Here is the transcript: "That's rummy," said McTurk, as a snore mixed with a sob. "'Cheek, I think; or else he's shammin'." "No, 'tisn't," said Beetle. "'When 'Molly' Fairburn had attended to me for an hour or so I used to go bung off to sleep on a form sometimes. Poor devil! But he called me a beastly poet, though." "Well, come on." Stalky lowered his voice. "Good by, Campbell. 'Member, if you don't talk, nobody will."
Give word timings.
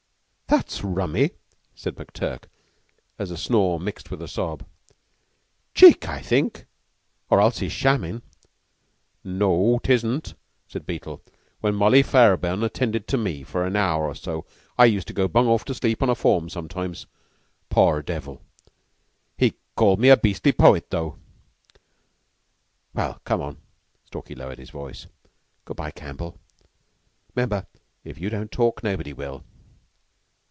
"That's 0.47 0.83
rummy," 0.83 1.31
said 1.75 1.95
McTurk, 1.95 2.43
as 3.17 3.31
a 3.31 3.37
snore 3.37 3.79
mixed 3.79 4.11
with 4.11 4.21
a 4.21 4.27
sob. 4.27 4.65
"'Cheek, 5.73 6.09
I 6.09 6.19
think; 6.21 6.65
or 7.29 7.39
else 7.39 7.59
he's 7.59 7.71
shammin'." 7.71 8.21
"No, 9.23 9.79
'tisn't," 9.81 10.33
said 10.67 10.85
Beetle. 10.85 11.21
"'When 11.61 11.73
'Molly' 11.75 12.03
Fairburn 12.03 12.63
had 12.63 12.65
attended 12.65 13.07
to 13.07 13.17
me 13.17 13.43
for 13.43 13.65
an 13.65 13.77
hour 13.77 14.05
or 14.07 14.13
so 14.13 14.45
I 14.77 14.83
used 14.87 15.07
to 15.07 15.13
go 15.13 15.29
bung 15.29 15.47
off 15.47 15.63
to 15.65 15.73
sleep 15.73 16.03
on 16.03 16.09
a 16.09 16.15
form 16.15 16.49
sometimes. 16.49 17.07
Poor 17.69 18.01
devil! 18.01 18.41
But 18.65 18.73
he 19.37 19.53
called 19.77 20.01
me 20.01 20.09
a 20.09 20.17
beastly 20.17 20.51
poet, 20.51 20.89
though." 20.89 21.17
"Well, 22.93 23.21
come 23.23 23.39
on." 23.39 23.55
Stalky 24.03 24.35
lowered 24.35 24.59
his 24.59 24.69
voice. 24.71 25.07
"Good 25.63 25.77
by, 25.77 25.91
Campbell. 25.91 26.37
'Member, 27.37 27.67
if 28.03 28.19
you 28.19 28.29
don't 28.29 28.51
talk, 28.51 28.83
nobody 28.83 29.13
will." 29.13 29.45